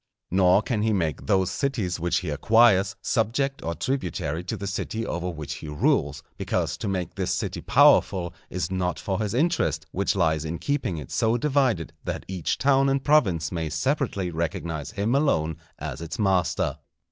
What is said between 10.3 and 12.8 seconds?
in keeping it so divided that each